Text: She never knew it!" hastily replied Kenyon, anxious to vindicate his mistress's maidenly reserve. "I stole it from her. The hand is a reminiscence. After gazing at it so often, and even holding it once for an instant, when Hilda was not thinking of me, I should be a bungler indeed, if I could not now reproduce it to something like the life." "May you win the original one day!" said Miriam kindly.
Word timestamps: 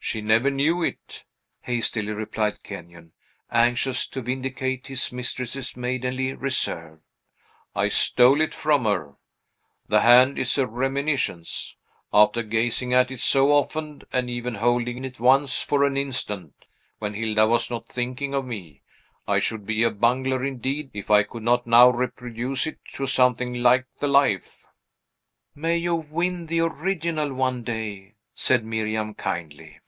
She 0.00 0.22
never 0.22 0.50
knew 0.50 0.82
it!" 0.82 1.24
hastily 1.60 2.12
replied 2.14 2.62
Kenyon, 2.62 3.12
anxious 3.50 4.06
to 4.06 4.22
vindicate 4.22 4.86
his 4.86 5.12
mistress's 5.12 5.76
maidenly 5.76 6.32
reserve. 6.32 7.00
"I 7.74 7.88
stole 7.88 8.40
it 8.40 8.54
from 8.54 8.84
her. 8.86 9.16
The 9.86 10.00
hand 10.00 10.38
is 10.38 10.56
a 10.56 10.66
reminiscence. 10.66 11.76
After 12.10 12.42
gazing 12.42 12.94
at 12.94 13.10
it 13.10 13.20
so 13.20 13.52
often, 13.52 14.00
and 14.10 14.30
even 14.30 14.54
holding 14.54 15.04
it 15.04 15.20
once 15.20 15.58
for 15.60 15.84
an 15.84 15.98
instant, 15.98 16.54
when 17.00 17.12
Hilda 17.12 17.46
was 17.46 17.70
not 17.70 17.86
thinking 17.86 18.34
of 18.34 18.46
me, 18.46 18.80
I 19.26 19.38
should 19.40 19.66
be 19.66 19.82
a 19.82 19.90
bungler 19.90 20.42
indeed, 20.42 20.90
if 20.94 21.10
I 21.10 21.22
could 21.22 21.42
not 21.42 21.66
now 21.66 21.90
reproduce 21.90 22.66
it 22.66 22.78
to 22.94 23.06
something 23.06 23.56
like 23.62 23.84
the 24.00 24.08
life." 24.08 24.64
"May 25.54 25.76
you 25.76 25.96
win 25.96 26.46
the 26.46 26.60
original 26.60 27.34
one 27.34 27.62
day!" 27.62 28.14
said 28.32 28.64
Miriam 28.64 29.12
kindly. 29.12 29.80